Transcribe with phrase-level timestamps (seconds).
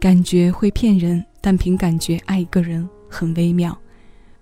[0.00, 3.76] 感觉会骗人，但凭感觉爱一个人很微妙，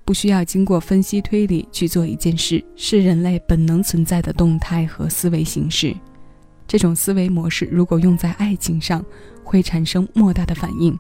[0.05, 5.97] 不需要经过分析推理去做一件事，是人类本能存在的动态和思维形式。
[6.69, 9.03] 这种思维模式如果用在爱情上，
[9.43, 10.99] 会产生莫大的反应。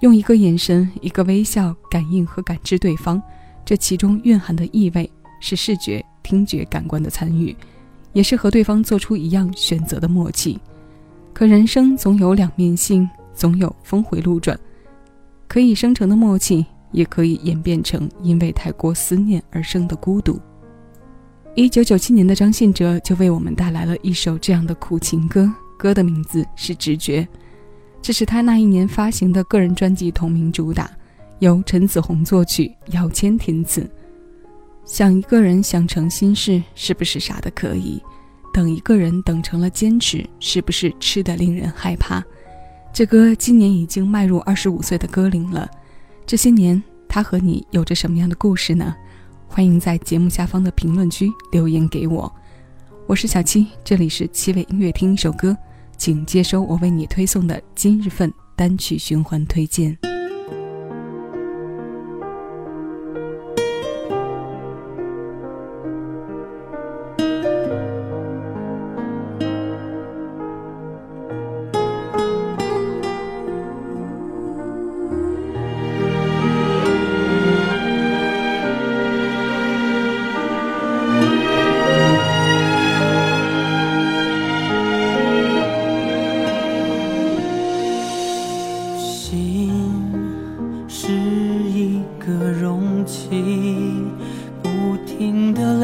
[0.00, 3.22] 用一个眼神、一个微笑感应和感知对方，
[3.64, 5.08] 这其中蕴含的意味
[5.40, 7.56] 是视觉、听觉感官的参与，
[8.12, 10.58] 也是和对方做出一样选择的默契。
[11.32, 13.08] 可人生总有两面性。
[13.36, 14.58] 总有峰回路转，
[15.46, 20.40] 可以生成的默契，也可以演变成因为太过思念而生的孤独。
[21.54, 27.22] 一九九七年的张信哲就为我们带来了一首这样的苦情歌，歌的名字是《直觉》，
[28.02, 30.90] 这是他那一年发行的个人专辑同名主打，
[31.38, 33.88] 由陈子红作曲，姚谦填词。
[34.84, 38.02] 想一个人想成心事，是不是傻的可以？
[38.52, 42.24] 等一个人等成了坚持，是不是痴的令人害怕？
[42.96, 45.70] 这歌今年已经迈入二十五岁的歌龄了，
[46.24, 48.96] 这些年他和你有着什么样的故事呢？
[49.46, 52.34] 欢迎在节目下方的评论区留言给我。
[53.06, 55.54] 我是小七，这里是七味音乐听一首歌，
[55.98, 59.94] 请接收我为你推送的今日份单曲循环推荐。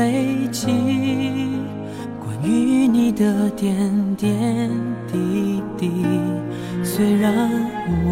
[0.03, 0.67] 飞机，
[2.19, 4.69] 关于你的点点
[5.07, 5.93] 滴滴，
[6.83, 7.49] 虽然
[8.05, 8.11] 我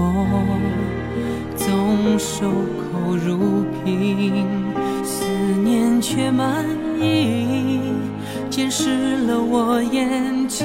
[1.57, 4.47] 总守口如瓶，
[5.03, 5.25] 思
[5.65, 6.65] 念却满
[7.01, 7.81] 溢，
[8.49, 10.61] 溅湿了我眼睛。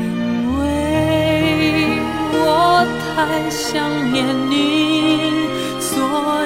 [0.00, 0.08] 因
[0.56, 0.58] 为
[2.32, 2.82] 我
[3.14, 5.50] 太想念你，
[5.90, 5.96] 所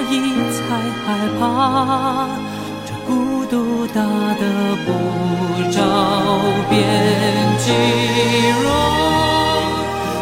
[0.09, 0.13] 以
[0.55, 0.57] 才
[1.01, 1.05] 害
[1.39, 1.41] 怕
[2.85, 2.89] 这。
[3.07, 3.09] 孤
[3.45, 3.53] 独
[3.87, 4.43] 大的
[4.83, 4.87] 不
[5.71, 5.77] 着
[6.69, 6.73] 边
[7.59, 7.65] 际，
[8.63, 8.65] 若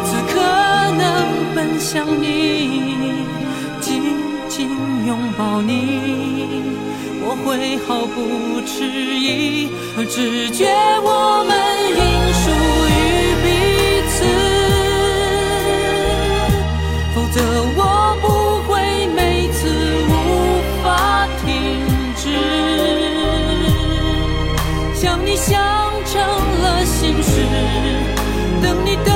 [0.04, 0.34] 此刻
[0.98, 1.02] 能
[1.56, 2.26] 奔向你，
[3.80, 3.84] 紧
[4.50, 4.54] 紧
[5.08, 5.72] 拥抱你，
[7.26, 7.48] 我会
[7.88, 8.18] 毫不
[8.68, 8.76] 迟
[9.16, 9.70] 疑，
[10.10, 10.62] 只觉
[11.02, 11.08] 我
[11.48, 11.52] 们
[12.02, 12.04] 应
[25.04, 25.60] 想你想
[26.06, 26.22] 成
[26.62, 27.46] 了心事，
[28.62, 29.13] 等你等。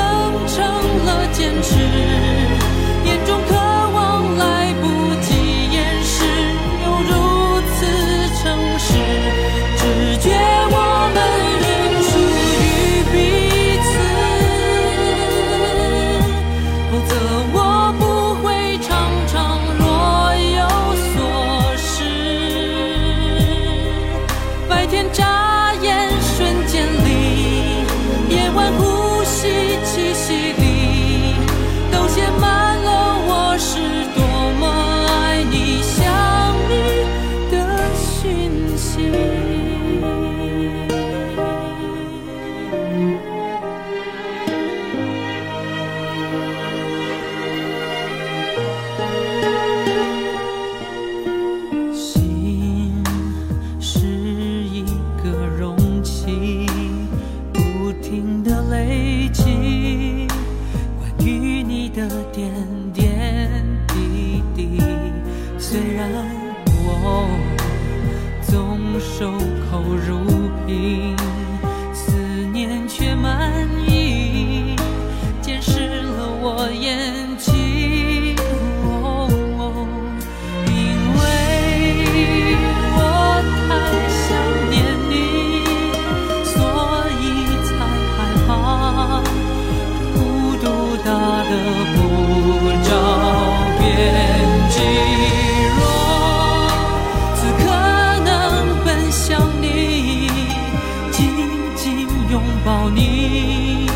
[102.90, 103.88] 你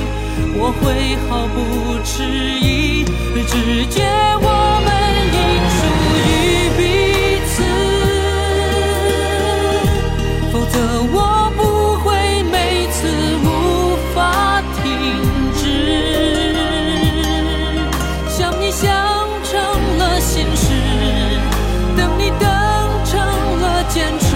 [0.58, 1.58] 我会毫不
[2.04, 2.24] 迟
[2.60, 3.04] 疑
[3.48, 4.02] 直觉
[4.42, 4.48] 我
[4.86, 4.90] 们
[5.34, 5.40] 应
[5.78, 5.82] 属
[6.16, 6.30] 于
[6.78, 6.80] 彼
[7.48, 7.54] 此
[10.52, 10.76] 否则
[11.12, 11.18] 我
[11.58, 11.60] 不
[12.04, 12.04] 会
[12.44, 12.56] 每
[12.92, 12.98] 次
[13.44, 13.48] 无
[14.14, 14.84] 法停
[15.56, 15.62] 止
[18.30, 18.88] 想你想
[19.44, 19.52] 成
[19.98, 20.66] 了心事
[21.98, 22.46] 等你等
[23.06, 23.20] 成
[23.62, 24.31] 了坚持。